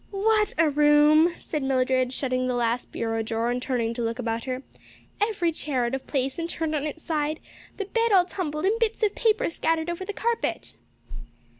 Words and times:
"What 0.09 0.55
a 0.57 0.67
room!" 0.67 1.31
said 1.35 1.61
Mildred, 1.61 2.11
shutting 2.11 2.47
the 2.47 2.55
last 2.55 2.91
bureau 2.91 3.21
drawer 3.21 3.51
and 3.51 3.61
turning 3.61 3.93
to 3.93 4.01
look 4.01 4.17
about 4.17 4.45
her; 4.45 4.63
"every 5.21 5.51
chair 5.51 5.85
out 5.85 5.93
of 5.93 6.07
place 6.07 6.39
and 6.39 6.49
turned 6.49 6.73
on 6.73 6.87
its 6.87 7.03
side, 7.03 7.39
the 7.77 7.85
bed 7.85 8.11
all 8.11 8.25
tumbled 8.25 8.65
and 8.65 8.79
bits 8.79 9.03
of 9.03 9.13
paper 9.13 9.47
scattered 9.47 9.91
over 9.91 10.03
the 10.03 10.11
carpet." 10.11 10.73